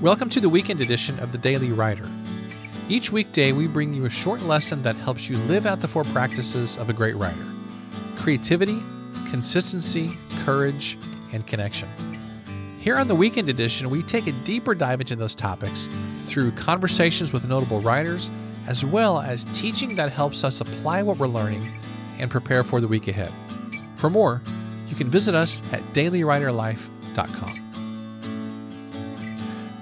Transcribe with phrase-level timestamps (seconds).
[0.00, 2.08] Welcome to the weekend edition of the Daily Writer.
[2.88, 6.04] Each weekday, we bring you a short lesson that helps you live out the four
[6.04, 7.44] practices of a great writer
[8.14, 8.80] creativity,
[9.28, 10.96] consistency, courage,
[11.32, 11.88] and connection.
[12.78, 15.90] Here on the weekend edition, we take a deeper dive into those topics
[16.22, 18.30] through conversations with notable writers,
[18.68, 21.76] as well as teaching that helps us apply what we're learning
[22.20, 23.32] and prepare for the week ahead.
[23.96, 24.42] For more,
[24.86, 27.67] you can visit us at dailywriterlife.com.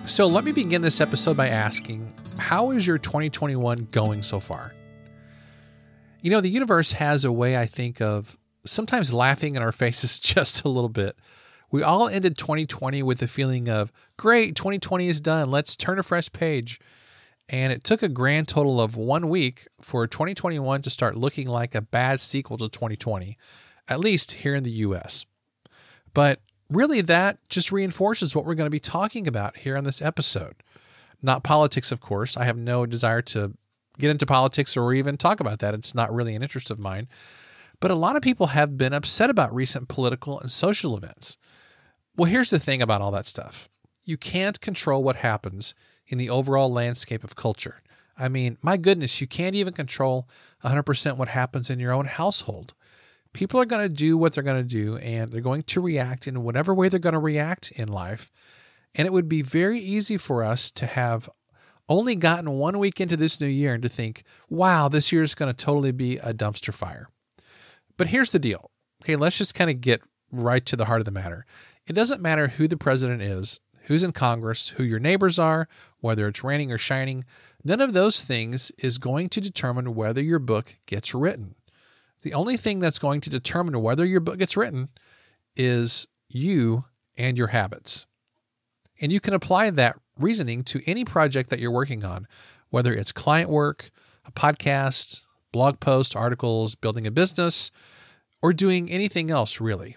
[0.06, 4.72] So let me begin this episode by asking How is your 2021 going so far?
[6.22, 10.20] You know, the universe has a way, I think, of sometimes laughing in our faces
[10.20, 11.16] just a little bit.
[11.72, 15.50] We all ended 2020 with the feeling of, great, 2020 is done.
[15.50, 16.78] Let's turn a fresh page.
[17.48, 21.74] And it took a grand total of one week for 2021 to start looking like
[21.74, 23.36] a bad sequel to 2020,
[23.88, 25.26] at least here in the US.
[26.14, 30.02] But really, that just reinforces what we're going to be talking about here on this
[30.02, 30.56] episode.
[31.22, 32.36] Not politics, of course.
[32.36, 33.54] I have no desire to
[33.98, 35.74] get into politics or even talk about that.
[35.74, 37.08] It's not really an interest of mine.
[37.80, 41.36] But a lot of people have been upset about recent political and social events.
[42.16, 43.68] Well, here's the thing about all that stuff
[44.04, 45.74] you can't control what happens
[46.06, 47.82] in the overall landscape of culture.
[48.16, 50.28] I mean, my goodness, you can't even control
[50.64, 52.72] 100% what happens in your own household
[53.36, 56.26] people are going to do what they're going to do and they're going to react
[56.26, 58.32] in whatever way they're going to react in life.
[58.94, 61.28] And it would be very easy for us to have
[61.86, 65.34] only gotten one week into this new year and to think, wow, this year is
[65.34, 67.08] going to totally be a dumpster fire.
[67.98, 68.70] But here's the deal.
[69.02, 70.00] Okay, let's just kind of get
[70.32, 71.44] right to the heart of the matter.
[71.86, 75.68] It doesn't matter who the president is, who's in Congress, who your neighbors are,
[76.00, 77.24] whether it's raining or shining.
[77.62, 81.54] None of those things is going to determine whether your book gets written.
[82.22, 84.88] The only thing that's going to determine whether your book gets written
[85.54, 86.84] is you
[87.16, 88.06] and your habits.
[89.00, 92.26] And you can apply that reasoning to any project that you're working on,
[92.70, 93.90] whether it's client work,
[94.24, 95.22] a podcast,
[95.52, 97.70] blog post, articles, building a business,
[98.42, 99.96] or doing anything else really.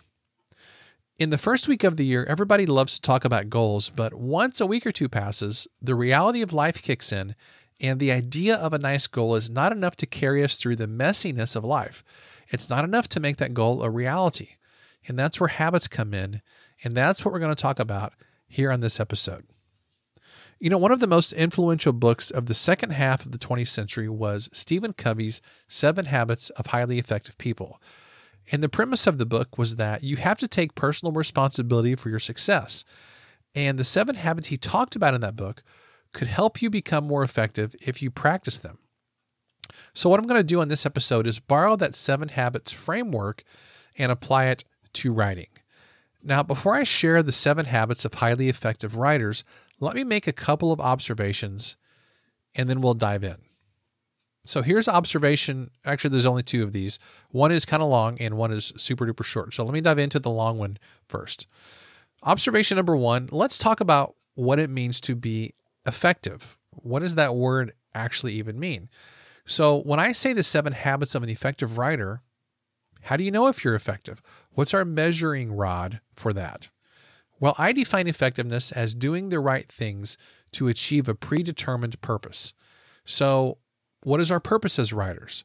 [1.17, 4.61] In the first week of the year, everybody loves to talk about goals, but once
[4.61, 7.35] a week or two passes, the reality of life kicks in
[7.79, 10.87] and the idea of a nice goal is not enough to carry us through the
[10.87, 12.03] messiness of life.
[12.49, 14.55] It's not enough to make that goal a reality.
[15.07, 16.41] And that's where habits come in.
[16.83, 18.13] And that's what we're going to talk about
[18.47, 19.45] here on this episode.
[20.59, 23.69] You know, one of the most influential books of the second half of the 20th
[23.69, 27.81] century was Stephen Covey's Seven Habits of Highly Effective People.
[28.51, 32.09] And the premise of the book was that you have to take personal responsibility for
[32.09, 32.83] your success.
[33.55, 35.63] And the seven habits he talked about in that book
[36.13, 38.77] could help you become more effective if you practice them.
[39.93, 43.43] So, what I'm going to do on this episode is borrow that seven habits framework
[43.97, 45.47] and apply it to writing.
[46.23, 49.43] Now, before I share the seven habits of highly effective writers,
[49.79, 51.77] let me make a couple of observations
[52.55, 53.37] and then we'll dive in.
[54.45, 55.69] So, here's observation.
[55.85, 56.99] Actually, there's only two of these.
[57.29, 59.53] One is kind of long and one is super duper short.
[59.53, 60.77] So, let me dive into the long one
[61.07, 61.47] first.
[62.23, 65.53] Observation number one let's talk about what it means to be
[65.89, 66.57] effective.
[66.71, 68.87] What does that word actually even mean?
[69.45, 72.21] So, when I say the seven habits of an effective writer,
[73.01, 74.21] how do you know if you're effective?
[74.51, 76.69] What's our measuring rod for that?
[77.39, 80.17] Well, I define effectiveness as doing the right things
[80.51, 82.53] to achieve a predetermined purpose.
[83.05, 83.57] So,
[84.03, 85.43] what is our purpose as writers?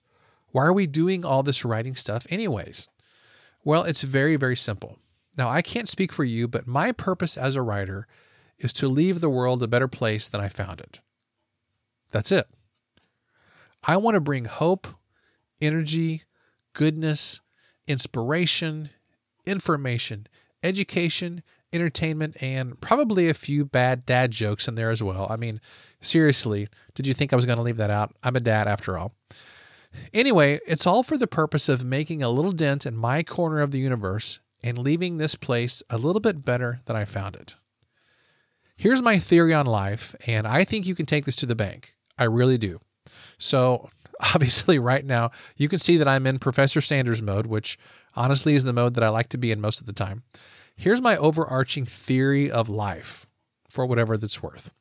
[0.50, 2.88] Why are we doing all this writing stuff, anyways?
[3.64, 4.98] Well, it's very, very simple.
[5.36, 8.06] Now, I can't speak for you, but my purpose as a writer
[8.64, 11.00] is to leave the world a better place than I found it.
[12.10, 12.46] That's it.
[13.86, 14.86] I want to bring hope,
[15.60, 16.22] energy,
[16.72, 17.40] goodness,
[17.86, 18.90] inspiration,
[19.46, 20.26] information,
[20.62, 21.42] education,
[21.72, 25.26] entertainment, and probably a few bad dad jokes in there as well.
[25.28, 25.60] I mean,
[26.00, 28.14] seriously, did you think I was going to leave that out?
[28.22, 29.12] I'm a dad after all.
[30.12, 33.70] Anyway, it's all for the purpose of making a little dent in my corner of
[33.70, 37.54] the universe and leaving this place a little bit better than I found it.
[38.76, 41.94] Here's my theory on life, and I think you can take this to the bank.
[42.18, 42.80] I really do.
[43.38, 43.88] So,
[44.34, 47.78] obviously, right now, you can see that I'm in Professor Sanders mode, which
[48.14, 50.24] honestly is the mode that I like to be in most of the time.
[50.76, 53.26] Here's my overarching theory of life
[53.68, 54.74] for whatever that's worth.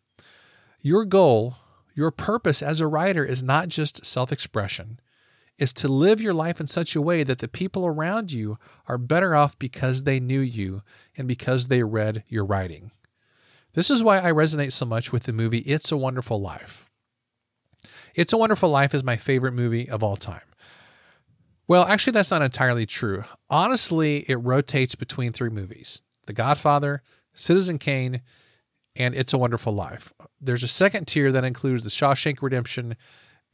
[0.81, 1.55] Your goal,
[1.95, 4.99] your purpose as a writer is not just self expression,
[5.59, 8.57] is to live your life in such a way that the people around you
[8.87, 10.81] are better off because they knew you
[11.15, 12.91] and because they read your writing.
[13.73, 16.85] This is why I resonate so much with the movie It's a Wonderful Life.
[18.13, 20.41] It's a Wonderful Life is my favorite movie of all time.
[21.67, 23.23] Well, actually, that's not entirely true.
[23.49, 27.01] Honestly, it rotates between three movies The Godfather,
[27.33, 28.21] Citizen Kane,
[28.95, 30.13] and It's a Wonderful Life.
[30.39, 32.95] There's a second tier that includes The Shawshank Redemption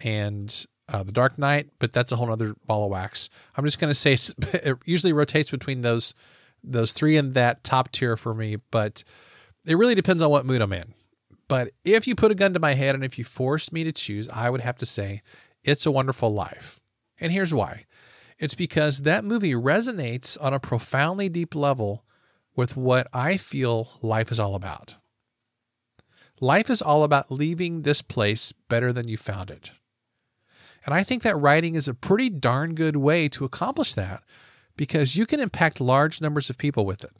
[0.03, 3.29] and uh, The Dark Knight, but that's a whole other ball of wax.
[3.55, 4.13] I'm just going to say
[4.53, 6.13] it usually rotates between those
[6.61, 9.05] those three in that top tier for me, but
[9.69, 10.95] it really depends on what mood I'm in.
[11.47, 13.91] But if you put a gun to my head and if you forced me to
[13.91, 15.21] choose, I would have to say
[15.63, 16.79] It's a Wonderful Life.
[17.19, 17.85] And here's why
[18.39, 22.03] it's because that movie resonates on a profoundly deep level
[22.55, 24.95] with what I feel life is all about.
[26.39, 29.71] Life is all about leaving this place better than you found it.
[30.85, 34.23] And I think that writing is a pretty darn good way to accomplish that
[34.77, 37.11] because you can impact large numbers of people with it.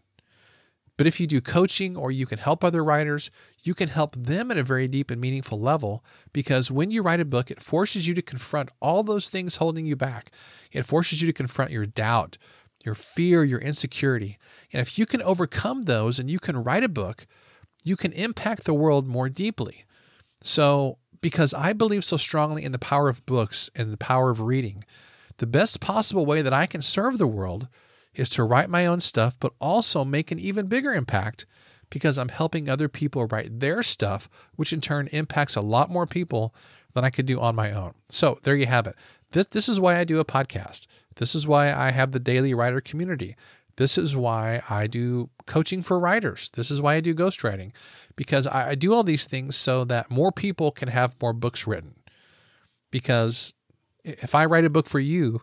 [1.00, 3.31] But if you do coaching or you can help other writers,
[3.63, 6.04] you can help them at a very deep and meaningful level
[6.34, 9.86] because when you write a book, it forces you to confront all those things holding
[9.86, 10.30] you back.
[10.74, 12.38] It forces you to confront your doubt,
[12.84, 14.38] your fear, your insecurity.
[14.74, 17.25] And if you can overcome those and you can write a book,
[17.86, 19.86] you can impact the world more deeply.
[20.44, 24.42] So, because I believe so strongly in the power of books and the power of
[24.42, 24.84] reading,
[25.38, 27.69] the best possible way that I can serve the world
[28.15, 31.45] is to write my own stuff, but also make an even bigger impact
[31.89, 36.06] because I'm helping other people write their stuff, which in turn impacts a lot more
[36.06, 36.53] people
[36.94, 37.94] than I could do on my own.
[38.09, 38.95] So there you have it.
[39.31, 40.88] This, this is why I do a podcast.
[41.15, 43.35] This is why I have the daily writer community.
[43.77, 46.50] This is why I do coaching for writers.
[46.53, 47.71] This is why I do ghostwriting
[48.15, 51.65] because I, I do all these things so that more people can have more books
[51.65, 51.95] written.
[52.91, 53.53] Because
[54.03, 55.41] if I write a book for you,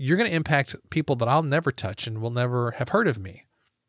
[0.00, 3.18] you're going to impact people that I'll never touch and will never have heard of
[3.18, 3.44] me.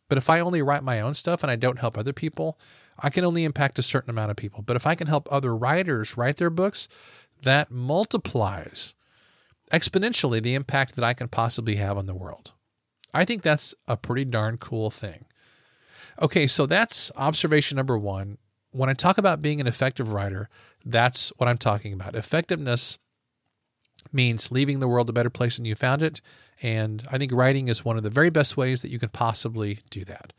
[0.07, 2.59] But if I only write my own stuff and I don't help other people,
[2.97, 4.63] I can only impact a certain amount of people.
[4.63, 6.89] But if I can help other writers write their books,
[7.43, 8.95] that multiplies
[9.71, 12.53] exponentially the impact that I can possibly have on the world.
[13.13, 15.25] I think that's a pretty darn cool thing.
[16.19, 18.39] Okay, so that's observation number one.
[18.71, 20.49] When I talk about being an effective writer,
[20.83, 22.15] that's what I'm talking about.
[22.15, 22.97] Effectiveness
[24.11, 26.21] means leaving the world a better place than you found it.
[26.61, 29.79] And I think writing is one of the very best ways that you can possibly
[29.89, 30.33] do that.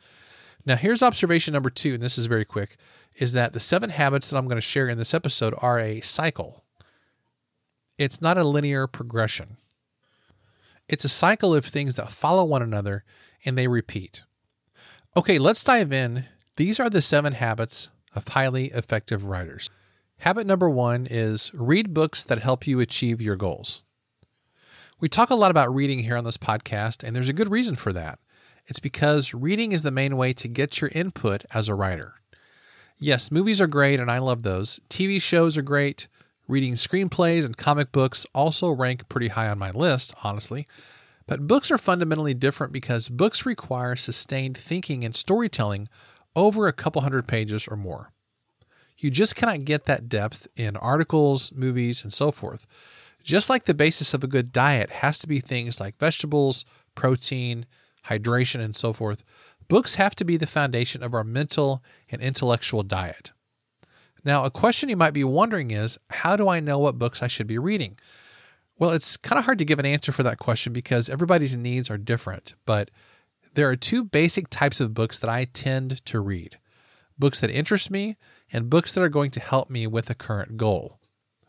[0.66, 2.76] Now, here's observation number two, and this is very quick,
[3.16, 6.00] is that the seven habits that I'm going to share in this episode are a
[6.02, 6.64] cycle.
[7.96, 9.56] It's not a linear progression.
[10.88, 13.04] It's a cycle of things that follow one another
[13.44, 14.24] and they repeat.
[15.16, 16.26] Okay, let's dive in.
[16.56, 19.70] These are the seven habits of highly effective writers.
[20.20, 23.84] Habit number one is read books that help you achieve your goals.
[25.00, 27.74] We talk a lot about reading here on this podcast, and there's a good reason
[27.74, 28.18] for that.
[28.66, 32.16] It's because reading is the main way to get your input as a writer.
[32.98, 34.78] Yes, movies are great, and I love those.
[34.90, 36.06] TV shows are great.
[36.46, 40.68] Reading screenplays and comic books also rank pretty high on my list, honestly.
[41.26, 45.88] But books are fundamentally different because books require sustained thinking and storytelling
[46.36, 48.12] over a couple hundred pages or more.
[49.00, 52.66] You just cannot get that depth in articles, movies, and so forth.
[53.22, 57.64] Just like the basis of a good diet has to be things like vegetables, protein,
[58.08, 59.24] hydration, and so forth,
[59.68, 63.32] books have to be the foundation of our mental and intellectual diet.
[64.22, 67.26] Now, a question you might be wondering is how do I know what books I
[67.26, 67.96] should be reading?
[68.78, 71.90] Well, it's kind of hard to give an answer for that question because everybody's needs
[71.90, 72.90] are different, but
[73.54, 76.58] there are two basic types of books that I tend to read
[77.20, 78.16] books that interest me
[78.52, 80.98] and books that are going to help me with a current goal.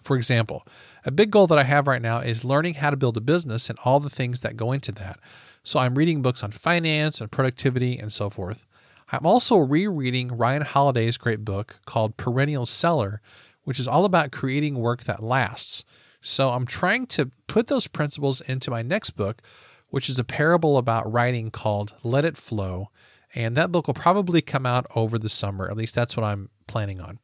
[0.03, 0.65] For example,
[1.05, 3.69] a big goal that I have right now is learning how to build a business
[3.69, 5.19] and all the things that go into that.
[5.63, 8.65] So I'm reading books on finance and productivity and so forth.
[9.11, 13.21] I'm also rereading Ryan Holiday's great book called Perennial Seller,
[13.63, 15.85] which is all about creating work that lasts.
[16.21, 19.41] So I'm trying to put those principles into my next book,
[19.89, 22.89] which is a parable about writing called Let It Flow.
[23.35, 25.69] And that book will probably come out over the summer.
[25.69, 27.19] At least that's what I'm planning on.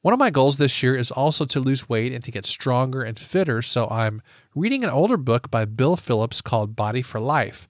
[0.00, 3.02] One of my goals this year is also to lose weight and to get stronger
[3.02, 3.62] and fitter.
[3.62, 4.20] So I'm
[4.54, 7.68] reading an older book by Bill Phillips called Body for Life.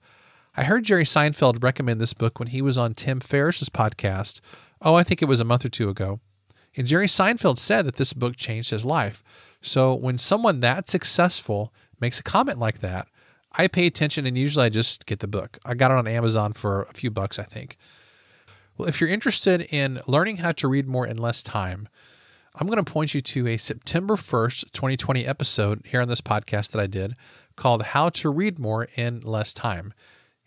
[0.55, 4.39] I heard Jerry Seinfeld recommend this book when he was on Tim Ferriss's podcast.
[4.81, 6.19] Oh, I think it was a month or two ago.
[6.75, 9.23] And Jerry Seinfeld said that this book changed his life.
[9.61, 13.07] So when someone that successful makes a comment like that,
[13.55, 15.59] I pay attention and usually I just get the book.
[15.65, 17.77] I got it on Amazon for a few bucks, I think.
[18.77, 21.87] Well, if you're interested in learning how to read more in less time,
[22.55, 26.71] I'm going to point you to a September 1st, 2020 episode here on this podcast
[26.71, 27.15] that I did
[27.55, 29.93] called How to Read More in Less Time.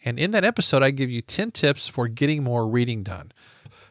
[0.05, 3.33] And in that episode, I give you 10 tips for getting more reading done.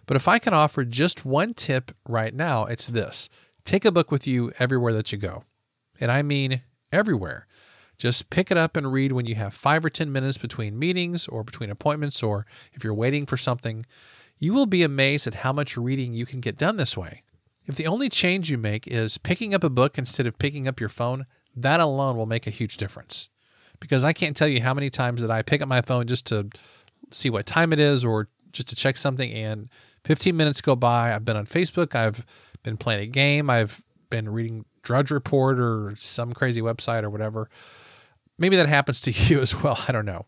[0.05, 3.29] But if I can offer just one tip right now, it's this
[3.63, 5.43] take a book with you everywhere that you go.
[6.00, 7.48] And I mean everywhere.
[7.98, 11.28] Just pick it up and read when you have five or 10 minutes between meetings
[11.28, 13.86] or between appointments, or if you're waiting for something.
[14.38, 17.24] you will be amazed at how much reading you can get done this way.
[17.66, 20.80] If the only change you make is picking up a book instead of picking up
[20.80, 21.25] your phone,
[21.56, 23.30] that alone will make a huge difference.
[23.80, 26.28] Because I can't tell you how many times that I pick up my phone just
[26.28, 26.50] to
[27.12, 29.70] see what time it is or just to check something and
[30.04, 31.14] 15 minutes go by.
[31.14, 32.25] I've been on Facebook, I've
[32.64, 37.50] been playing a game, I've been reading Drudge Report or some crazy website or whatever.
[38.38, 39.80] Maybe that happens to you as well.
[39.88, 40.25] I don't know.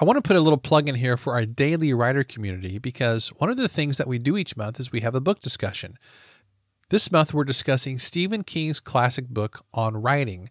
[0.00, 3.28] I want to put a little plug in here for our daily writer community because
[3.28, 5.96] one of the things that we do each month is we have a book discussion.
[6.88, 10.50] This month, we're discussing Stephen King's classic book on writing.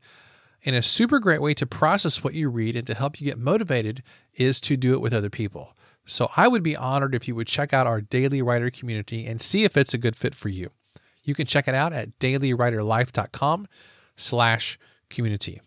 [0.64, 3.40] And a super great way to process what you read and to help you get
[3.40, 4.04] motivated
[4.36, 5.76] is to do it with other people.
[6.06, 9.42] So I would be honored if you would check out our daily writer community and
[9.42, 10.72] see if it's a good fit for you.
[11.24, 13.68] You can check it out at dailywriterlife.com
[14.16, 14.80] slash
[15.10, 15.62] community.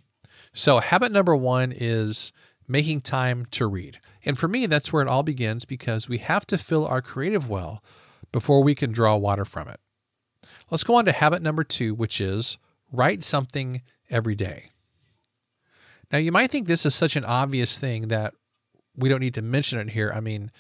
[0.55, 2.33] So habit number one is
[2.69, 3.99] making time to read.
[4.25, 7.49] And for me, that's where it all begins because we have to fill our creative
[7.51, 7.83] well
[8.33, 9.81] before we can draw water from it.
[10.71, 12.57] Let's go on to habit number two, which is
[12.93, 14.71] write something every day.
[16.13, 18.35] Now, you might think this is such an obvious thing that
[18.97, 20.13] we don't need to mention it here.
[20.15, 20.53] I mean,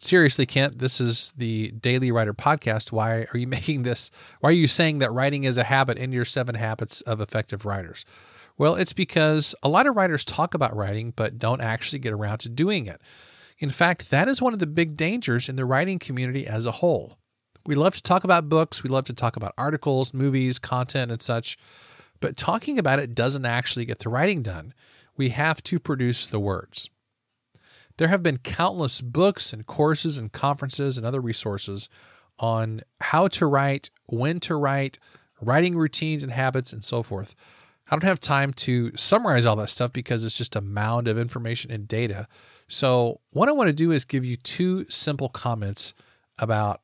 [0.00, 2.90] seriously, Kent, this is the Daily Writer podcast.
[2.90, 4.10] Why are you making this?
[4.40, 7.64] Why are you saying that writing is a habit in your seven habits of effective
[7.64, 8.04] writers?
[8.60, 12.40] Well, it's because a lot of writers talk about writing, but don't actually get around
[12.40, 13.00] to doing it.
[13.58, 16.72] In fact, that is one of the big dangers in the writing community as a
[16.72, 17.16] whole.
[17.64, 21.22] We love to talk about books, we love to talk about articles, movies, content, and
[21.22, 21.56] such,
[22.20, 24.74] but talking about it doesn't actually get the writing done.
[25.16, 26.90] We have to produce the words.
[27.96, 31.88] There have been countless books and courses and conferences and other resources
[32.38, 34.98] on how to write, when to write,
[35.40, 37.34] writing routines and habits, and so forth.
[37.90, 41.18] I don't have time to summarize all that stuff because it's just a mound of
[41.18, 42.28] information and data.
[42.68, 45.92] So, what I want to do is give you two simple comments
[46.38, 46.82] about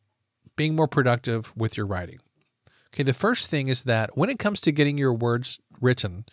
[0.56, 2.18] being more productive with your writing.
[2.92, 6.25] Okay, the first thing is that when it comes to getting your words written,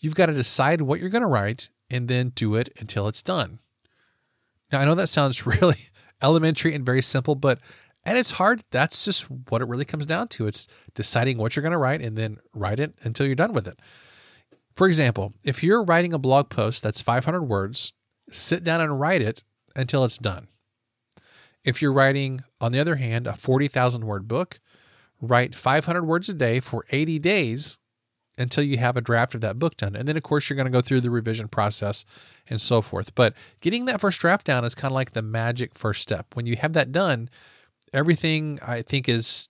[0.00, 3.22] you've got to decide what you're going to write and then do it until it's
[3.22, 3.60] done.
[4.72, 5.90] Now, I know that sounds really
[6.22, 7.60] elementary and very simple, but
[8.04, 10.46] at its heart, that's just what it really comes down to.
[10.48, 13.68] It's deciding what you're going to write and then write it until you're done with
[13.68, 13.78] it.
[14.78, 17.94] For example, if you're writing a blog post that's 500 words,
[18.28, 19.42] sit down and write it
[19.74, 20.46] until it's done.
[21.64, 24.60] If you're writing, on the other hand, a 40,000 word book,
[25.20, 27.78] write 500 words a day for 80 days
[28.38, 29.96] until you have a draft of that book done.
[29.96, 32.04] And then, of course, you're going to go through the revision process
[32.48, 33.16] and so forth.
[33.16, 36.36] But getting that first draft down is kind of like the magic first step.
[36.36, 37.30] When you have that done,
[37.92, 39.48] everything I think is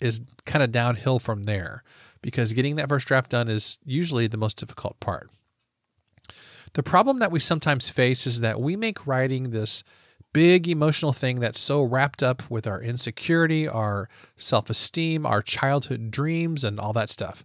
[0.00, 1.84] is kind of downhill from there
[2.22, 5.30] because getting that first draft done is usually the most difficult part.
[6.74, 9.82] The problem that we sometimes face is that we make writing this
[10.32, 16.10] big emotional thing that's so wrapped up with our insecurity, our self esteem, our childhood
[16.10, 17.44] dreams, and all that stuff.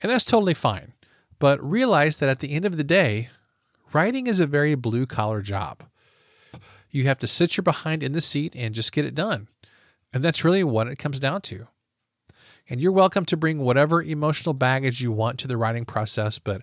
[0.00, 0.94] And that's totally fine.
[1.38, 3.28] But realize that at the end of the day,
[3.92, 5.84] writing is a very blue collar job.
[6.90, 9.48] You have to sit your behind in the seat and just get it done.
[10.12, 11.68] And that's really what it comes down to.
[12.68, 16.62] And you're welcome to bring whatever emotional baggage you want to the writing process, but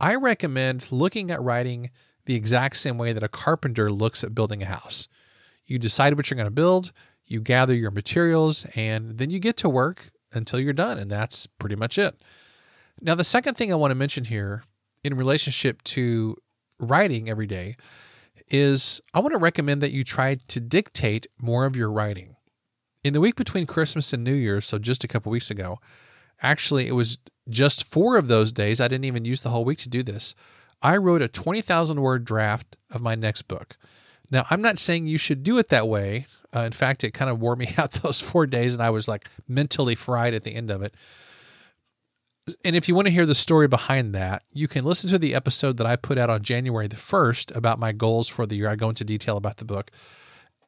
[0.00, 1.90] I recommend looking at writing
[2.26, 5.08] the exact same way that a carpenter looks at building a house.
[5.64, 6.92] You decide what you're going to build,
[7.26, 10.98] you gather your materials, and then you get to work until you're done.
[10.98, 12.16] And that's pretty much it.
[13.00, 14.64] Now, the second thing I want to mention here
[15.04, 16.36] in relationship to
[16.78, 17.76] writing every day
[18.48, 22.35] is I want to recommend that you try to dictate more of your writing
[23.06, 25.78] in the week between Christmas and New Year's, so just a couple weeks ago,
[26.42, 28.80] actually, it was just four of those days.
[28.80, 30.34] I didn't even use the whole week to do this.
[30.82, 33.76] I wrote a 20,000 word draft of my next book.
[34.30, 36.26] Now, I'm not saying you should do it that way.
[36.54, 39.08] Uh, in fact, it kind of wore me out those four days, and I was
[39.08, 40.94] like mentally fried at the end of it.
[42.64, 45.34] And if you want to hear the story behind that, you can listen to the
[45.34, 48.68] episode that I put out on January the 1st about my goals for the year.
[48.68, 49.90] I go into detail about the book.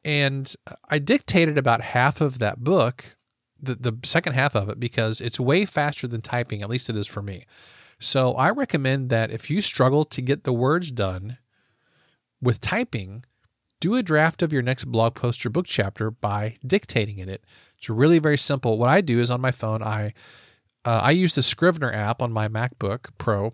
[0.05, 0.53] And
[0.89, 3.17] I dictated about half of that book,
[3.61, 6.95] the, the second half of it, because it's way faster than typing, at least it
[6.95, 7.45] is for me.
[7.99, 11.37] So I recommend that if you struggle to get the words done
[12.41, 13.25] with typing,
[13.81, 17.43] do a draft of your next blog post or book chapter by dictating in it.
[17.77, 18.77] It's really very simple.
[18.77, 20.13] What I do is on my phone, I
[20.85, 23.53] uh, I use the Scrivener app on my MacBook Pro,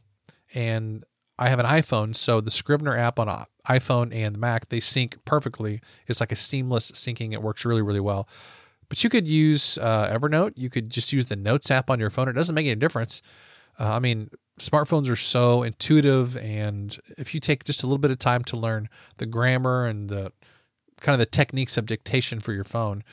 [0.54, 1.04] and
[1.38, 5.82] I have an iPhone, so the Scrivener app on iPhone and Mac they sync perfectly.
[6.08, 7.34] It's like a seamless syncing.
[7.34, 8.28] It works really really well.
[8.88, 10.54] But you could use uh, Evernote.
[10.56, 12.30] You could just use the Notes app on your phone.
[12.30, 13.22] It doesn't make any difference.
[13.80, 18.12] Uh, I mean, smartphones are so intuitive, and if you take just a little bit
[18.12, 20.32] of time to learn the grammar and the
[21.02, 23.04] kind of the techniques of dictation for your phone,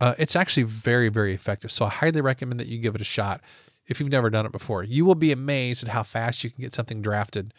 [0.00, 1.72] uh, it's actually very, very effective.
[1.72, 3.40] So I highly recommend that you give it a shot
[3.86, 4.82] if you've never done it before.
[4.82, 7.52] You will be amazed at how fast you can get something drafted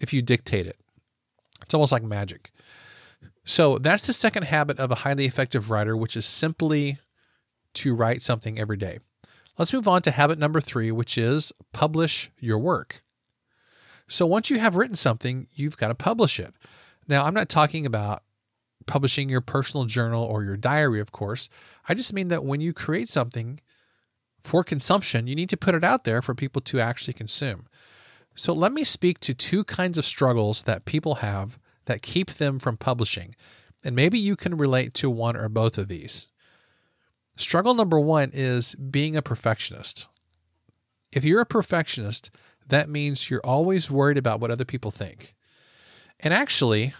[0.00, 0.76] if you dictate it.
[1.62, 2.50] It's almost like magic.
[3.44, 6.98] So that's the second habit of a highly effective writer, which is simply
[7.74, 8.98] to write something every day.
[9.58, 13.02] Let's move on to habit number three, which is publish your work.
[14.08, 16.54] So once you have written something, you've got to publish it.
[17.08, 18.22] Now, I'm not talking about
[18.86, 21.48] publishing your personal journal or your diary, of course.
[21.88, 23.60] I just mean that when you create something
[24.42, 27.66] for consumption, you need to put it out there for people to actually consume.
[28.34, 32.58] So let me speak to two kinds of struggles that people have that keep them
[32.58, 33.34] from publishing.
[33.84, 36.30] And maybe you can relate to one or both of these.
[37.36, 40.08] Struggle number one is being a perfectionist.
[41.12, 42.30] If you're a perfectionist,
[42.68, 45.34] that means you're always worried about what other people think.
[46.20, 46.94] And actually,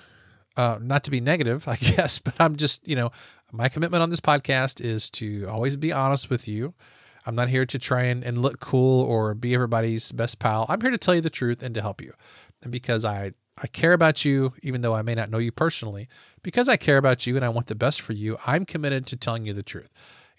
[0.57, 3.11] uh, not to be negative, I guess, but I'm just, you know,
[3.53, 6.75] my commitment on this podcast is to always be honest with you.
[7.25, 10.67] I'm not here to try and, and look cool or be everybody's best pal.
[10.69, 12.13] I'm here to tell you the truth and to help you.
[12.63, 16.09] And because I, I care about you, even though I may not know you personally,
[16.43, 19.17] because I care about you and I want the best for you, I'm committed to
[19.17, 19.91] telling you the truth.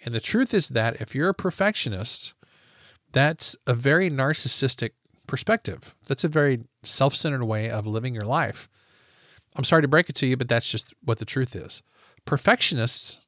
[0.05, 2.33] And the truth is that if you're a perfectionist,
[3.11, 4.91] that's a very narcissistic
[5.27, 5.95] perspective.
[6.07, 8.67] That's a very self centered way of living your life.
[9.55, 11.83] I'm sorry to break it to you, but that's just what the truth is.
[12.25, 13.21] Perfectionists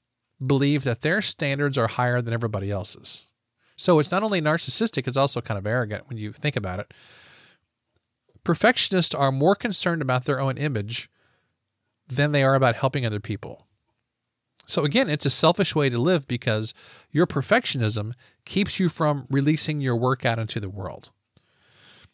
[0.45, 3.27] believe that their standards are higher than everybody else's.
[3.75, 6.94] So it's not only narcissistic, it's also kind of arrogant when you think about it.
[8.44, 11.10] Perfectionists are more concerned about their own image
[12.08, 13.65] than they are about helping other people.
[14.65, 16.74] So again, it's a selfish way to live because
[17.12, 18.13] your perfectionism
[18.46, 21.12] keeps you from releasing your work out into the world.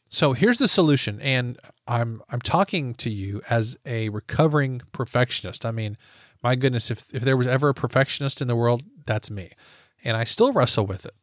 [0.10, 5.66] So here's the solution and I'm I'm talking to you as a recovering perfectionist.
[5.66, 5.98] I mean,
[6.44, 9.52] my goodness, if if there was ever a perfectionist in the world, that's me.
[10.04, 11.14] And I still wrestle with it.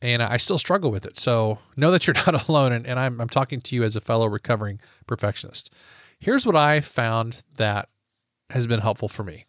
[0.00, 1.18] And I still struggle with it.
[1.18, 4.00] So know that you're not alone and, and I'm I'm talking to you as a
[4.00, 5.72] fellow recovering perfectionist.
[6.20, 7.88] Here's what I found that
[8.50, 9.44] has been helpful for me.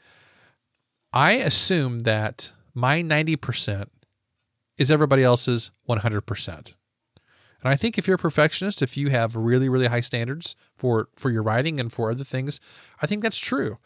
[1.13, 3.87] I assume that my 90%
[4.77, 6.73] is everybody else's 100%.
[7.61, 11.09] And I think if you're a perfectionist, if you have really, really high standards for
[11.17, 12.61] for your writing and for other things,
[13.01, 13.77] I think that's true.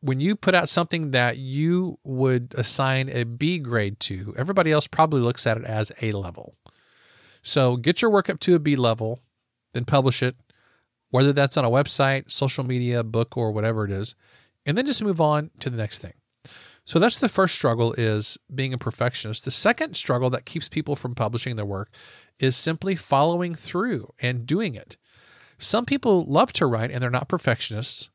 [0.00, 4.86] When you put out something that you would assign a B grade to, everybody else
[4.86, 6.54] probably looks at it as A level.
[7.42, 9.20] So get your work up to a B level,
[9.74, 10.36] then publish it,
[11.10, 14.14] whether that's on a website, social media, book, or whatever it is,
[14.66, 16.12] and then just move on to the next thing.
[16.84, 19.44] So that's the first struggle is being a perfectionist.
[19.44, 21.90] The second struggle that keeps people from publishing their work
[22.38, 24.96] is simply following through and doing it.
[25.58, 28.10] Some people love to write and they're not perfectionists,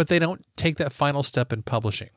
[0.00, 2.08] but they don't take that final step in publishing.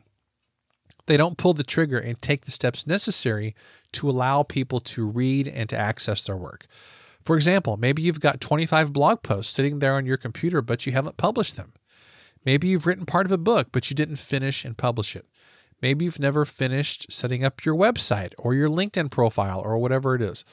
[1.06, 3.56] They don't pull the trigger and take the steps necessary
[3.92, 6.66] to allow people to read and to access their work.
[7.26, 10.94] For example, maybe you've got 25 blog posts sitting there on your computer, but you
[10.94, 11.74] haven't published them.
[12.46, 15.26] Maybe you've written part of a book, but you didn't finish and publish it.
[15.82, 20.22] Maybe you've never finished setting up your website or your LinkedIn profile or whatever it
[20.22, 20.46] is.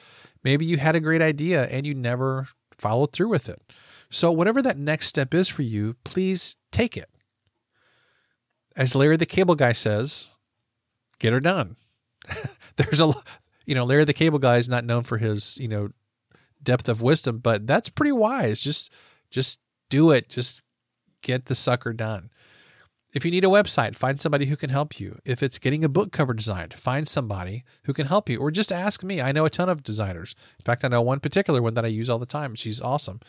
[0.43, 3.61] Maybe you had a great idea and you never followed through with it.
[4.09, 7.07] So, whatever that next step is for you, please take it.
[8.75, 10.29] As Larry the Cable Guy says,
[11.19, 11.75] get her done.
[12.77, 13.13] There's a,
[13.65, 15.89] you know, Larry the Cable Guy is not known for his, you know,
[16.63, 18.61] depth of wisdom, but that's pretty wise.
[18.61, 18.93] Just
[19.29, 20.29] just do it.
[20.29, 20.63] Just
[21.21, 22.29] get the sucker done.
[23.13, 25.19] If you need a website, find somebody who can help you.
[25.25, 28.71] If it's getting a book cover designed, find somebody who can help you or just
[28.71, 29.19] ask me.
[29.19, 30.33] I know a ton of designers.
[30.59, 32.55] In fact, I know one particular one that I use all the time.
[32.55, 33.19] She's awesome.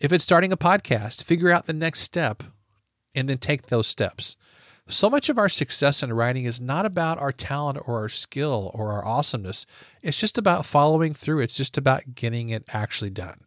[0.00, 2.42] If it's starting a podcast, figure out the next step
[3.14, 4.36] and then take those steps.
[4.88, 8.70] So much of our success in writing is not about our talent or our skill
[8.74, 9.64] or our awesomeness.
[10.02, 11.40] It's just about following through.
[11.40, 13.40] It's just about getting it actually done.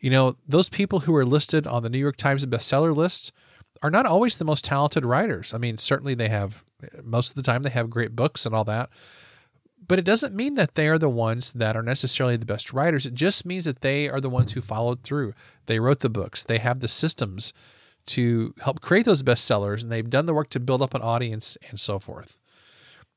[0.00, 3.30] You know, those people who are listed on the New York Times bestseller lists
[3.82, 5.52] are not always the most talented writers.
[5.52, 6.64] I mean, certainly they have,
[7.02, 8.88] most of the time, they have great books and all that.
[9.86, 13.04] But it doesn't mean that they are the ones that are necessarily the best writers.
[13.04, 15.34] It just means that they are the ones who followed through.
[15.66, 17.52] They wrote the books, they have the systems
[18.06, 21.56] to help create those bestsellers and they've done the work to build up an audience
[21.68, 22.38] and so forth.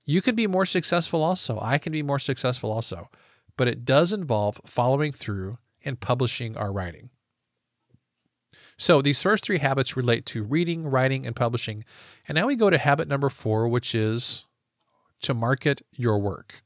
[0.06, 1.60] You can be more successful also.
[1.62, 3.10] I can be more successful also.
[3.58, 7.10] But it does involve following through and publishing our writing.
[8.78, 11.84] So these first three habits relate to reading, writing, and publishing.
[12.28, 14.46] And now we go to habit number four, which is
[15.24, 16.62] to market your work.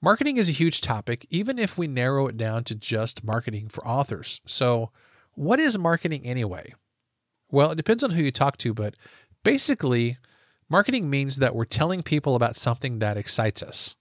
[0.00, 3.86] Marketing is a huge topic, even if we narrow it down to just marketing for
[3.86, 4.40] authors.
[4.46, 4.90] So,
[5.40, 6.74] what is marketing anyway?
[7.50, 8.94] Well, it depends on who you talk to, but
[9.42, 10.18] basically,
[10.68, 13.96] marketing means that we're telling people about something that excites us.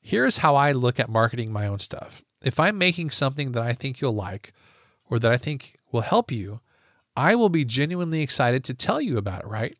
[0.00, 2.22] Here's how I look at marketing my own stuff.
[2.44, 4.52] If I'm making something that I think you'll like
[5.06, 6.60] or that I think will help you,
[7.16, 9.76] I will be genuinely excited to tell you about it, right?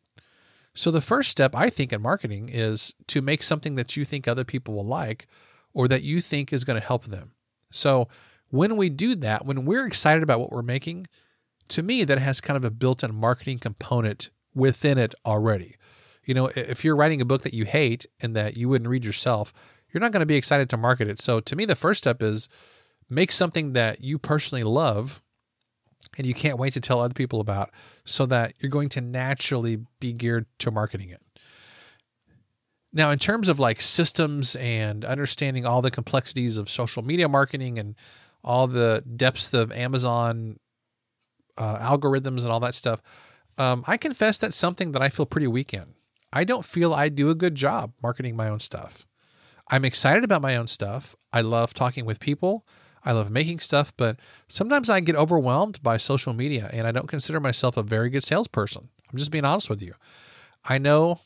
[0.73, 4.27] So, the first step I think in marketing is to make something that you think
[4.27, 5.27] other people will like
[5.73, 7.31] or that you think is going to help them.
[7.71, 8.09] So,
[8.51, 11.07] when we do that, when we're excited about what we're making,
[11.69, 15.75] to me, that has kind of a built in marketing component within it already.
[16.25, 19.05] You know, if you're writing a book that you hate and that you wouldn't read
[19.05, 19.53] yourself,
[19.91, 21.19] you're not going to be excited to market it.
[21.19, 22.47] So, to me, the first step is
[23.09, 25.21] make something that you personally love
[26.17, 27.71] and you can't wait to tell other people about
[28.05, 31.21] so that you're going to naturally be geared to marketing it.
[32.93, 37.79] Now, in terms of like systems and understanding all the complexities of social media marketing
[37.79, 37.95] and
[38.43, 40.57] all the depths of Amazon
[41.57, 43.01] uh, algorithms and all that stuff,
[43.57, 45.93] um, I confess that's something that I feel pretty weak in.
[46.33, 49.05] I don't feel I do a good job marketing my own stuff.
[49.69, 51.15] I'm excited about my own stuff.
[51.31, 52.65] I love talking with people.
[53.03, 57.07] I love making stuff, but sometimes I get overwhelmed by social media and I don't
[57.07, 58.89] consider myself a very good salesperson.
[59.11, 59.93] I'm just being honest with you.
[60.65, 61.19] I know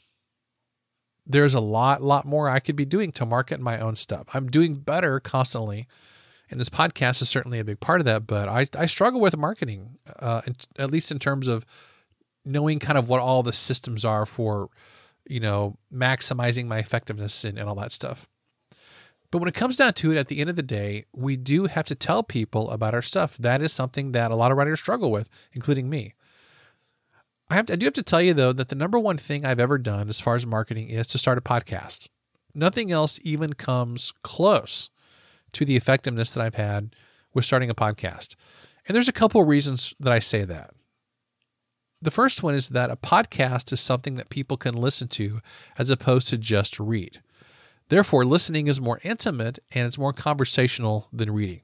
[1.25, 4.27] there's a lot, lot more I could be doing to market my own stuff.
[4.33, 5.87] I'm doing better constantly.
[6.49, 9.35] And this podcast is certainly a big part of that, but I, I struggle with
[9.35, 10.41] marketing, uh,
[10.77, 11.65] at least in terms of
[12.43, 14.69] knowing kind of what all the systems are for,
[15.27, 18.27] you know, maximizing my effectiveness and, and all that stuff.
[19.31, 21.65] But when it comes down to it, at the end of the day, we do
[21.65, 23.35] have to tell people about our stuff.
[23.37, 26.13] That is something that a lot of writers struggle with, including me.
[27.49, 29.45] I have to, I do have to tell you though that the number one thing
[29.45, 32.07] I've ever done as far as marketing is to start a podcast.
[32.53, 34.89] Nothing else even comes close
[35.55, 36.95] to the effectiveness that I've had
[37.33, 38.35] with starting a podcast.
[38.87, 40.71] And there's a couple of reasons that I say that.
[42.01, 45.41] The first one is that a podcast is something that people can listen to
[45.77, 47.21] as opposed to just read.
[47.89, 51.61] Therefore, listening is more intimate and it's more conversational than reading.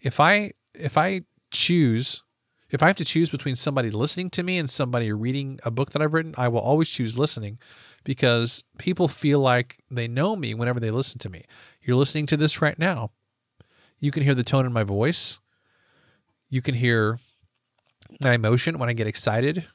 [0.00, 2.22] If I if I choose
[2.70, 5.92] if I have to choose between somebody listening to me and somebody reading a book
[5.92, 7.58] that I've written, I will always choose listening
[8.02, 11.44] because people feel like they know me whenever they listen to me.
[11.84, 13.10] You're listening to this right now.
[13.98, 15.40] You can hear the tone in my voice.
[16.48, 17.18] You can hear
[18.20, 19.66] my emotion when I get excited.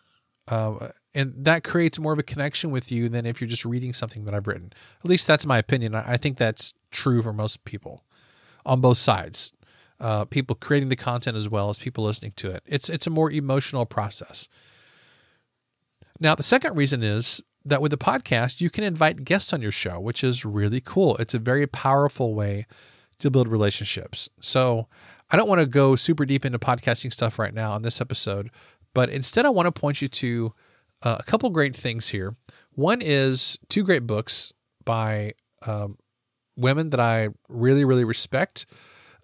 [0.48, 3.93] Uh, and that creates more of a connection with you than if you're just reading
[3.93, 4.74] something that I've written.
[5.04, 5.95] At least that's my opinion.
[5.95, 8.04] I think that's true for most people
[8.65, 9.52] on both sides.
[10.00, 12.63] Uh, people creating the content as well as people listening to it.
[12.65, 14.48] It's it's a more emotional process.
[16.22, 19.72] Now, the second reason is that with the podcast, you can invite guests on your
[19.72, 21.15] show, which is really cool.
[21.17, 22.65] It's a very powerful way
[23.19, 24.30] to build relationships.
[24.39, 24.88] So,
[25.32, 28.50] I don't want to go super deep into podcasting stuff right now on this episode,
[28.93, 30.54] but instead, I want to point you to
[31.04, 32.36] uh, a couple great things here.
[32.72, 34.54] One is two great books
[34.86, 35.34] by
[35.67, 35.98] um,
[36.56, 38.65] women that I really, really respect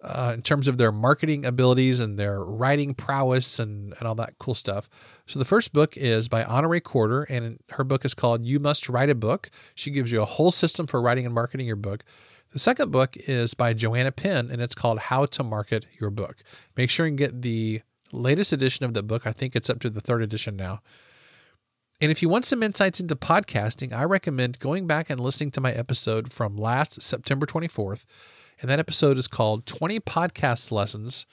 [0.06, 4.38] uh, in terms of their marketing abilities and their writing prowess and, and all that
[4.38, 4.88] cool stuff.
[5.26, 8.88] So the first book is by Honorée Corder, and her book is called You Must
[8.88, 9.50] Write a Book.
[9.74, 12.04] She gives you a whole system for writing and marketing your book.
[12.52, 16.36] The second book is by Joanna Penn, and it's called How to Market Your Book.
[16.76, 19.26] Make sure and get the latest edition of the book.
[19.26, 20.80] I think it's up to the third edition now.
[22.00, 25.60] And if you want some insights into podcasting, I recommend going back and listening to
[25.60, 28.04] my episode from last September 24th.
[28.60, 31.26] And that episode is called 20 Podcast Lessons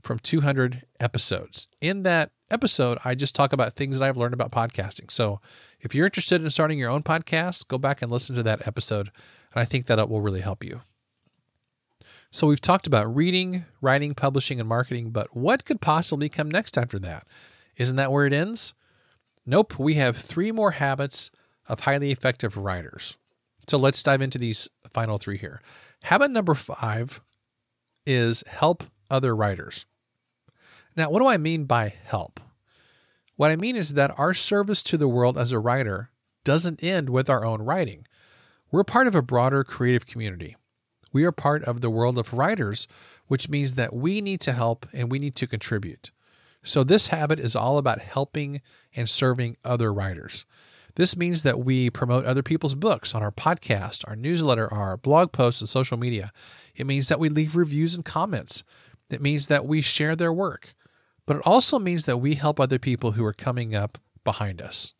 [0.00, 1.68] from 200 Episodes.
[1.80, 5.10] In that episode, I just talk about things that I've learned about podcasting.
[5.10, 5.40] So
[5.80, 9.10] if you're interested in starting your own podcast, go back and listen to that episode.
[9.52, 10.82] And I think that it will really help you.
[12.30, 16.76] So we've talked about reading, writing, publishing, and marketing, but what could possibly come next
[16.76, 17.26] after that?
[17.76, 18.74] Isn't that where it ends?
[19.46, 21.30] Nope, we have three more habits
[21.68, 23.16] of highly effective writers.
[23.68, 25.60] So let's dive into these final three here.
[26.04, 27.22] Habit number five
[28.04, 29.86] is help other writers.
[30.94, 32.40] Now, what do I mean by help?
[33.36, 36.10] What I mean is that our service to the world as a writer
[36.44, 38.06] doesn't end with our own writing.
[38.70, 40.56] We're part of a broader creative community.
[41.10, 42.86] We are part of the world of writers,
[43.28, 46.10] which means that we need to help and we need to contribute.
[46.62, 48.60] So, this habit is all about helping
[48.94, 50.44] and serving other writers.
[50.96, 55.32] This means that we promote other people's books on our podcast, our newsletter, our blog
[55.32, 56.30] posts, and social media.
[56.76, 58.62] It means that we leave reviews and comments.
[59.10, 60.74] It means that we share their work.
[61.26, 64.94] But it also means that we help other people who are coming up behind us.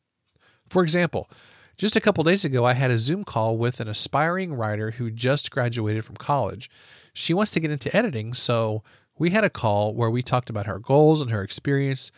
[0.68, 1.30] For example,
[1.76, 5.10] just a couple days ago, I had a Zoom call with an aspiring writer who
[5.10, 6.70] just graduated from college.
[7.12, 8.82] She wants to get into editing, so
[9.18, 12.10] we had a call where we talked about her goals and her experience.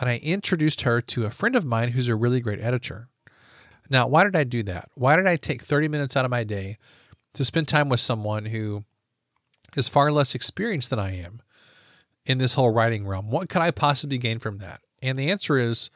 [0.00, 3.08] and I introduced her to a friend of mine who's a really great editor.
[3.90, 4.88] Now, why did I do that?
[4.94, 6.78] Why did I take 30 minutes out of my day
[7.34, 8.84] to spend time with someone who
[9.76, 11.42] is far less experienced than I am
[12.24, 13.30] in this whole writing realm?
[13.30, 14.80] What could I possibly gain from that?
[15.02, 15.90] And the answer is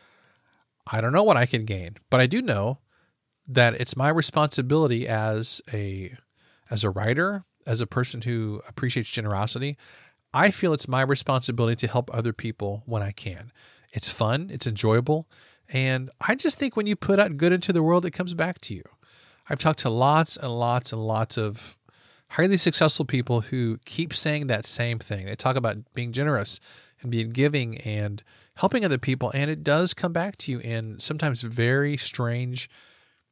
[0.86, 2.78] I don't know what I can gain, but I do know
[3.46, 6.14] that it's my responsibility as a
[6.70, 9.76] as a writer, as a person who appreciates generosity,
[10.34, 13.52] I feel it's my responsibility to help other people when I can.
[13.92, 15.28] It's fun, it's enjoyable,
[15.72, 18.60] and I just think when you put out good into the world, it comes back
[18.62, 18.82] to you.
[19.48, 21.76] I've talked to lots and lots and lots of
[22.30, 25.26] highly successful people who keep saying that same thing.
[25.26, 26.60] They talk about being generous
[27.00, 28.22] and being giving and
[28.56, 32.68] helping other people, and it does come back to you in sometimes very strange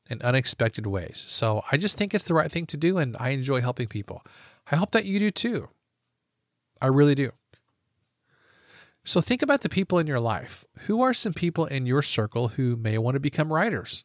[0.09, 1.25] and unexpected ways.
[1.29, 4.23] So I just think it's the right thing to do, and I enjoy helping people.
[4.71, 5.69] I hope that you do too.
[6.81, 7.33] I really do.
[9.07, 10.65] So think about the people in your life.
[10.81, 14.05] Who are some people in your circle who may want to become writers?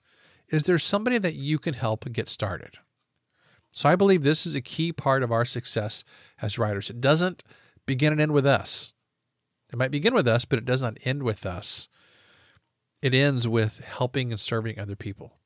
[0.50, 2.78] Is there somebody that you can help get started?
[3.72, 6.04] So I believe this is a key part of our success
[6.40, 6.92] as writers.
[6.92, 7.44] It doesn't
[7.88, 8.94] begin and end with us.
[9.74, 11.90] It might begin with us, but it does not end with us.
[13.02, 15.40] It ends with helping and serving other people.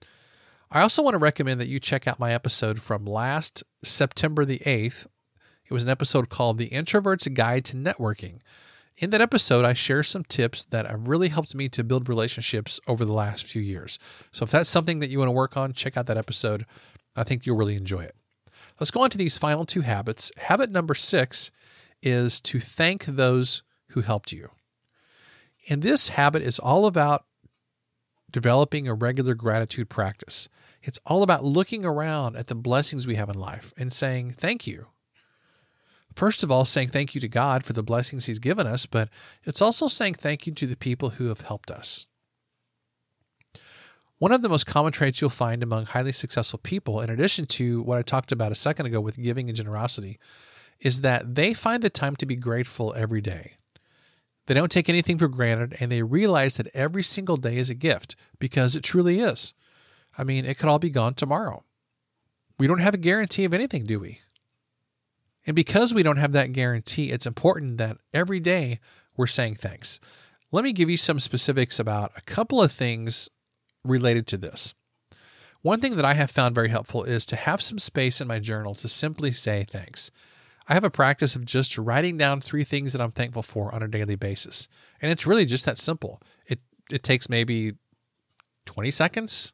[0.70, 4.60] I also want to recommend that you check out my episode from last September the
[4.60, 5.08] 8th.
[5.64, 8.40] It was an episode called The Introvert's Guide to Networking.
[8.98, 12.80] In that episode, I share some tips that have really helped me to build relationships
[12.88, 14.00] over the last few years.
[14.32, 16.66] So if that's something that you want to work on, check out that episode.
[17.14, 18.16] I think you'll really enjoy it.
[18.80, 20.32] Let's go on to these final two habits.
[20.38, 21.52] Habit number six
[22.02, 24.50] is to thank those who helped you.
[25.70, 27.26] And this habit is all about
[28.32, 30.48] developing a regular gratitude practice.
[30.82, 34.68] It's all about looking around at the blessings we have in life and saying, Thank
[34.68, 34.88] you.
[36.16, 39.10] First of all, saying thank you to God for the blessings He's given us, but
[39.44, 42.08] it's also saying thank you to the people who have helped us.
[44.18, 47.82] One of the most common traits you'll find among highly successful people, in addition to
[47.82, 50.20] what I talked about a second ago with giving and generosity,
[50.80, 53.58] is that they find the time to be grateful every day.
[54.48, 57.76] They don't take anything for granted and they realize that every single day is a
[57.76, 59.54] gift because it truly is.
[60.18, 61.64] I mean, it could all be gone tomorrow.
[62.58, 64.22] We don't have a guarantee of anything, do we?
[65.46, 68.80] And because we don't have that guarantee, it's important that every day
[69.16, 70.00] we're saying thanks.
[70.52, 73.30] Let me give you some specifics about a couple of things
[73.84, 74.74] related to this.
[75.62, 78.40] One thing that I have found very helpful is to have some space in my
[78.40, 80.12] journal to simply say thanks.
[80.68, 83.84] I have a practice of just writing down three things that I'm thankful for on
[83.84, 84.68] a daily basis.
[85.02, 86.22] And it's really just that simple.
[86.48, 86.60] It
[86.92, 87.74] it takes maybe
[88.66, 89.54] 20 seconds,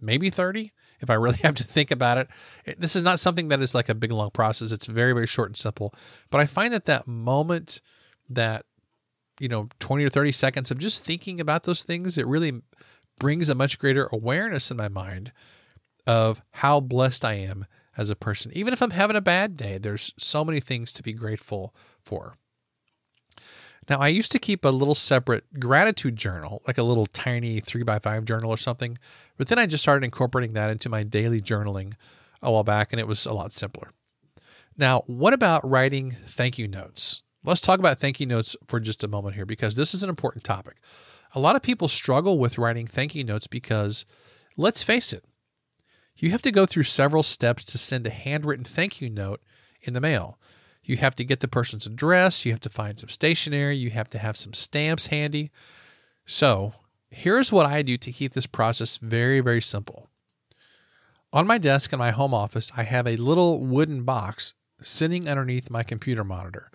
[0.00, 0.72] maybe 30
[1.02, 2.28] if I really have to think about it.
[2.64, 2.80] it.
[2.80, 4.72] This is not something that is like a big long process.
[4.72, 5.94] It's very very short and simple.
[6.30, 7.80] But I find that that moment
[8.28, 8.64] that
[9.40, 12.62] you know 20 or 30 seconds of just thinking about those things, it really
[13.18, 15.32] brings a much greater awareness in my mind
[16.06, 18.50] of how blessed I am as a person.
[18.54, 22.36] Even if I'm having a bad day, there's so many things to be grateful for.
[23.88, 27.82] Now, I used to keep a little separate gratitude journal, like a little tiny three
[27.82, 28.96] by five journal or something,
[29.36, 31.94] but then I just started incorporating that into my daily journaling
[32.40, 33.90] a while back, and it was a lot simpler.
[34.76, 37.22] Now, what about writing thank you notes?
[37.44, 40.08] Let's talk about thank you notes for just a moment here because this is an
[40.08, 40.76] important topic.
[41.34, 44.06] A lot of people struggle with writing thank you notes because,
[44.56, 45.24] let's face it,
[46.16, 49.40] you have to go through several steps to send a handwritten thank you note
[49.80, 50.38] in the mail.
[50.84, 54.10] You have to get the person's address, you have to find some stationery, you have
[54.10, 55.50] to have some stamps handy.
[56.26, 56.74] So,
[57.10, 60.08] here's what I do to keep this process very, very simple.
[61.32, 65.70] On my desk in my home office, I have a little wooden box sitting underneath
[65.70, 66.70] my computer monitor.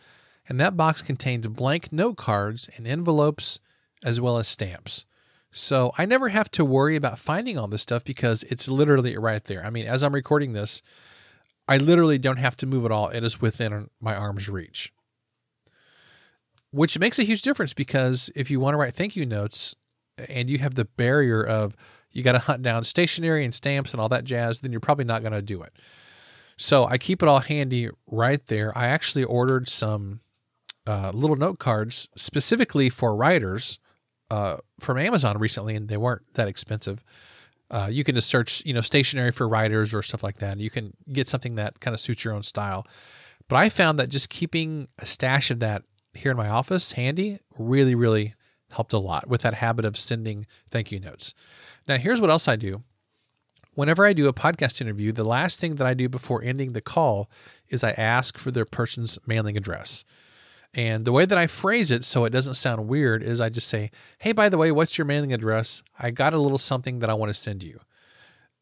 [0.50, 3.60] And that box contains blank note cards and envelopes
[4.04, 5.06] as well as stamps.
[5.52, 9.44] So I never have to worry about finding all this stuff because it's literally right
[9.44, 9.66] there.
[9.66, 10.82] I mean, as I'm recording this,
[11.68, 13.10] I literally don't have to move at all.
[13.10, 14.94] It is within my arm's reach.
[16.72, 19.76] Which makes a huge difference because if you want to write thank you notes
[20.30, 21.76] and you have the barrier of
[22.12, 25.06] you got to hunt down stationery and stamps and all that jazz, then you're probably
[25.06, 25.74] not going to do it.
[26.58, 28.76] So I keep it all handy right there.
[28.78, 30.22] I actually ordered some
[30.88, 33.80] uh, little note cards specifically for writers
[34.32, 37.04] uh, from Amazon recently, and they weren't that expensive.
[37.70, 40.54] Uh, you can just search, you know, stationery for writers or stuff like that.
[40.54, 42.88] And you can get something that kind of suits your own style.
[43.48, 47.40] But I found that just keeping a stash of that here in my office handy
[47.58, 48.34] really, really
[48.72, 51.34] helped a lot with that habit of sending thank you notes.
[51.88, 52.84] Now, here's what else I do.
[53.74, 56.82] Whenever I do a podcast interview, the last thing that I do before ending the
[56.82, 57.30] call
[57.70, 60.04] is I ask for their person's mailing address.
[60.78, 63.68] And the way that I phrase it so it doesn't sound weird is I just
[63.68, 65.82] say, Hey, by the way, what's your mailing address?
[66.00, 67.80] I got a little something that I want to send you.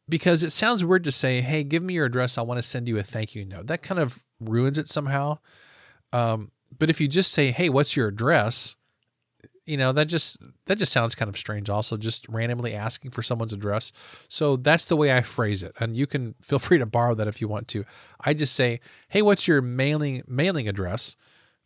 [0.07, 2.37] Because it sounds weird to say, Hey, give me your address.
[2.37, 3.67] I want to send you a thank you note.
[3.67, 5.39] That kind of ruins it somehow.
[6.13, 8.77] Um, but if you just say, Hey, what's your address?
[9.65, 13.23] You know, that just that just sounds kind of strange also just randomly asking for
[13.23, 13.91] someone's address.
[14.29, 15.73] So that's the way I phrase it.
[15.81, 17.83] And you can feel free to borrow that if you want to.
[18.21, 21.17] I just say, "Hey, what's your mailing mailing address?"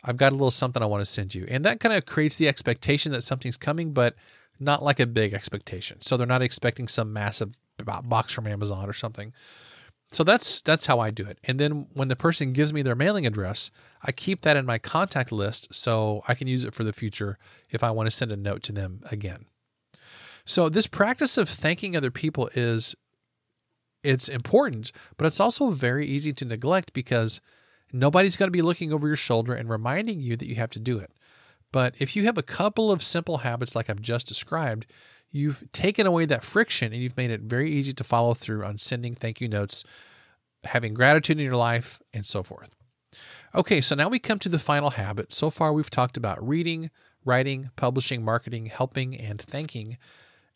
[0.04, 1.46] I've got a little something I want to send you.
[1.50, 4.16] And that kind of creates the expectation that something's coming, but
[4.60, 6.02] not like a big expectation.
[6.02, 7.58] So they're not expecting some massive
[8.04, 9.34] box from Amazon or something.
[10.12, 11.38] So that's that's how I do it.
[11.44, 13.70] And then when the person gives me their mailing address,
[14.04, 17.38] I keep that in my contact list so I can use it for the future
[17.70, 19.46] if I want to send a note to them again.
[20.46, 22.96] So this practice of thanking other people is
[24.04, 27.40] it's important, but it's also very easy to neglect because
[27.92, 30.80] Nobody's going to be looking over your shoulder and reminding you that you have to
[30.80, 31.12] do it.
[31.72, 34.86] But if you have a couple of simple habits like I've just described,
[35.32, 38.78] you've taken away that friction and you've made it very easy to follow through on
[38.78, 39.84] sending thank you notes,
[40.64, 42.76] having gratitude in your life, and so forth.
[43.56, 45.34] Okay, so now we come to the final habit.
[45.34, 46.92] So far, we've talked about reading,
[47.26, 49.98] writing, publishing, marketing, helping, and thanking.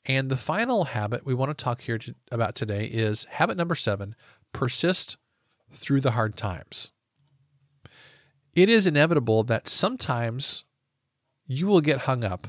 [0.06, 3.76] And the final habit we want to talk here to, about today is habit number
[3.76, 4.16] seven
[4.52, 5.18] persist
[5.72, 6.92] through the hard times
[8.56, 10.66] it is inevitable that sometimes
[11.46, 12.48] you will get hung up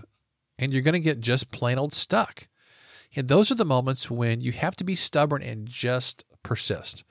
[0.58, 2.46] and you're going to get just plain old stuck.
[3.16, 7.04] And those are the moments when you have to be stubborn and just persist.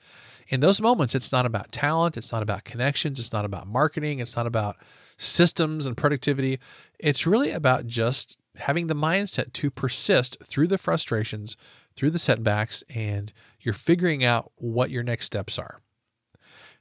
[0.48, 4.18] In those moments, it's not about talent, it's not about connections, it's not about marketing,
[4.18, 4.76] it's not about
[5.16, 6.58] systems and productivity.
[6.98, 11.56] It's really about just having the mindset to persist through the frustrations,
[11.96, 15.80] through the setbacks, and you're figuring out what your next steps are.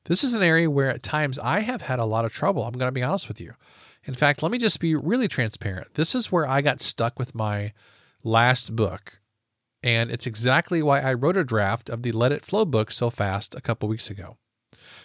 [0.05, 2.63] This is an area where at times I have had a lot of trouble.
[2.63, 3.53] I'm going to be honest with you.
[4.05, 5.93] In fact, let me just be really transparent.
[5.93, 7.71] This is where I got stuck with my
[8.23, 9.21] last book.
[9.81, 13.09] And it's exactly why I wrote a draft of the Let It Flow book so
[13.09, 14.37] fast a couple weeks ago.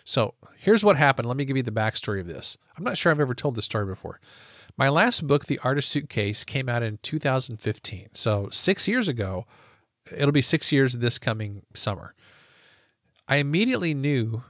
[0.05, 1.29] So here's what happened.
[1.29, 2.57] Let me give you the backstory of this.
[2.77, 4.21] I'm not sure I've ever told this story before.
[4.77, 8.11] My last book, The Artist Suitcase, came out in 2015.
[8.15, 9.47] So six years ago,
[10.17, 12.15] it'll be six years this coming summer.
[13.27, 14.43] I immediately knew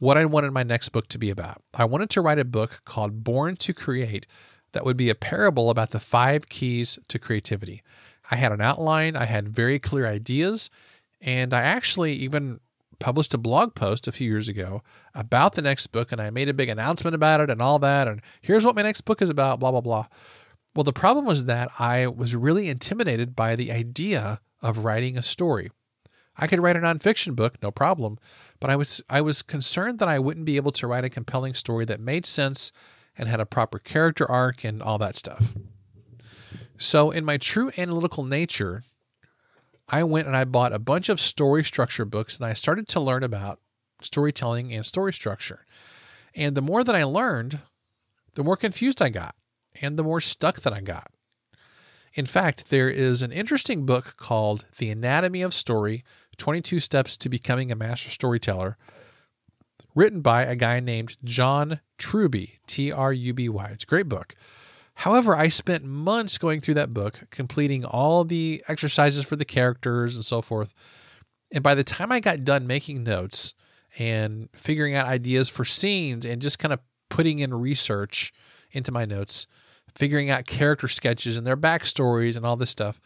[0.00, 1.62] what I wanted my next book to be about.
[1.74, 4.26] I wanted to write a book called Born to Create
[4.72, 7.82] that would be a parable about the five keys to creativity.
[8.30, 10.70] I had an outline, I had very clear ideas,
[11.20, 12.60] and I actually even
[12.98, 14.82] published a blog post a few years ago
[15.14, 18.06] about the next book and I made a big announcement about it and all that
[18.06, 20.06] and here's what my next book is about blah blah blah.
[20.74, 25.22] Well, the problem was that I was really intimidated by the idea of writing a
[25.22, 25.70] story.
[26.36, 28.18] I could write a nonfiction book, no problem,
[28.60, 31.54] but I was I was concerned that I wouldn't be able to write a compelling
[31.54, 32.72] story that made sense
[33.16, 35.54] and had a proper character arc and all that stuff.
[36.78, 38.84] So, in my true analytical nature,
[39.88, 43.00] I went and I bought a bunch of story structure books and I started to
[43.00, 43.60] learn about
[44.00, 45.66] storytelling and story structure.
[46.34, 47.58] And the more that I learned,
[48.34, 49.34] the more confused I got
[49.82, 51.10] and the more stuck that I got.
[52.12, 56.04] In fact, there is an interesting book called The Anatomy of Story
[56.38, 58.76] 22 Steps to Becoming a Master Storyteller,
[59.94, 63.70] written by a guy named John Truby, T R U B Y.
[63.72, 64.34] It's a great book.
[64.94, 70.16] However, I spent months going through that book, completing all the exercises for the characters
[70.16, 70.74] and so forth.
[71.52, 73.54] And by the time I got done making notes
[73.98, 78.32] and figuring out ideas for scenes and just kind of putting in research
[78.72, 79.46] into my notes,
[79.94, 83.00] figuring out character sketches and their backstories and all this stuff,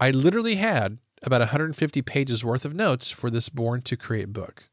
[0.00, 4.68] I literally had about 150 pages worth of notes for this Born to Create book.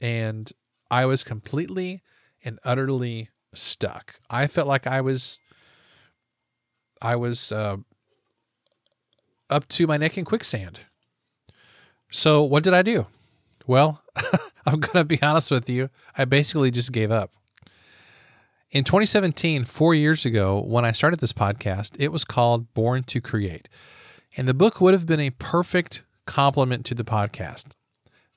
[0.00, 0.52] And
[0.90, 2.02] I was completely
[2.44, 4.20] and utterly stuck.
[4.30, 5.40] I felt like I was
[7.00, 7.76] I was uh,
[9.50, 10.80] up to my neck in quicksand.
[12.10, 13.06] So what did I do?
[13.66, 14.02] Well,
[14.66, 15.90] I'm going to be honest with you.
[16.16, 17.32] I basically just gave up.
[18.74, 23.20] In 2017, four years ago, when I started this podcast, it was called Born to
[23.20, 23.68] Create.
[24.36, 27.66] And the book would have been a perfect complement to the podcast.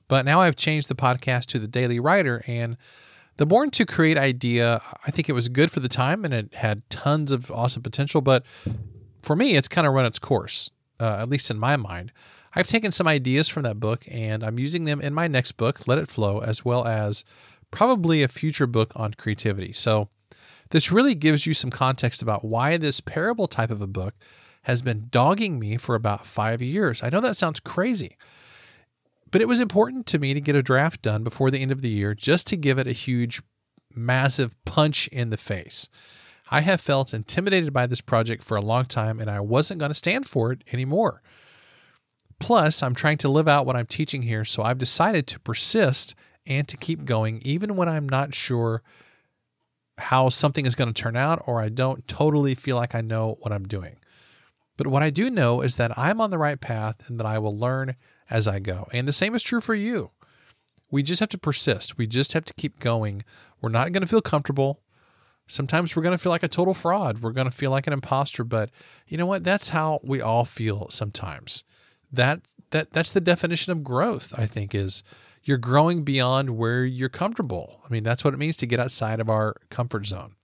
[0.06, 2.76] But now I've changed the podcast to the Daily Writer and
[3.36, 6.54] the Born to Create idea, I think it was good for the time and it
[6.54, 8.20] had tons of awesome potential.
[8.20, 8.44] But
[9.22, 10.70] for me, it's kind of run its course,
[11.00, 12.12] uh, at least in my mind.
[12.54, 15.88] I've taken some ideas from that book and I'm using them in my next book,
[15.88, 17.24] Let It Flow, as well as
[17.72, 19.72] probably a future book on creativity.
[19.72, 20.10] So
[20.70, 24.14] this really gives you some context about why this parable type of a book
[24.62, 27.02] has been dogging me for about five years.
[27.02, 28.16] I know that sounds crazy,
[29.30, 31.82] but it was important to me to get a draft done before the end of
[31.82, 33.40] the year just to give it a huge
[33.94, 35.88] massive punch in the face.
[36.50, 39.90] I have felt intimidated by this project for a long time and I wasn't going
[39.90, 41.22] to stand for it anymore.
[42.38, 46.14] Plus, I'm trying to live out what I'm teaching here, so I've decided to persist
[46.46, 48.82] and to keep going even when I'm not sure
[49.98, 53.36] how something is going to turn out or I don't totally feel like I know
[53.40, 53.96] what I'm doing.
[54.76, 57.38] But what I do know is that I'm on the right path and that I
[57.38, 57.96] will learn
[58.30, 58.86] as I go.
[58.92, 60.12] And the same is true for you.
[60.90, 61.98] We just have to persist.
[61.98, 63.24] We just have to keep going.
[63.60, 64.80] We're not going to feel comfortable.
[65.46, 67.20] Sometimes we're going to feel like a total fraud.
[67.20, 68.70] We're going to feel like an imposter, but
[69.06, 69.44] you know what?
[69.44, 71.64] That's how we all feel sometimes.
[72.12, 72.40] That
[72.70, 75.02] that that's the definition of growth, I think is
[75.48, 77.80] you're growing beyond where you're comfortable.
[77.84, 80.34] I mean, that's what it means to get outside of our comfort zone.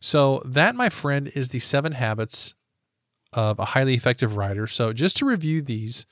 [0.00, 2.54] So, that my friend is the 7 habits
[3.34, 4.66] of a highly effective writer.
[4.66, 6.06] So, just to review these,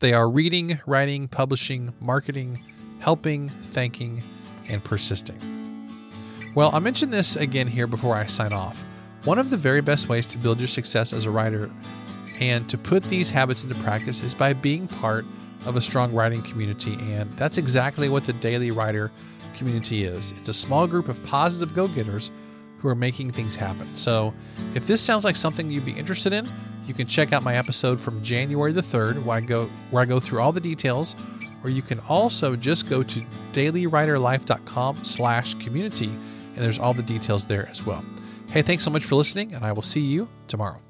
[0.00, 2.64] they are reading, writing, publishing, marketing,
[2.98, 4.22] helping, thanking,
[4.68, 5.38] and persisting.
[6.54, 8.82] Well, I mentioned this again here before I sign off.
[9.24, 11.70] One of the very best ways to build your success as a writer
[12.40, 15.24] and to put these habits into practice is by being part
[15.66, 16.96] of a strong writing community.
[17.00, 19.10] And that's exactly what the Daily Writer
[19.54, 22.32] community is it's a small group of positive go getters
[22.78, 23.94] who are making things happen.
[23.94, 24.34] So
[24.74, 26.50] if this sounds like something you'd be interested in,
[26.86, 30.06] you can check out my episode from January the 3rd where I go where I
[30.06, 31.14] go through all the details
[31.62, 33.20] or you can also just go to
[33.52, 36.10] dailywriterlife.com slash community
[36.54, 38.04] and there's all the details there as well.
[38.48, 40.80] Hey, thanks so much for listening, and I will see you tomorrow.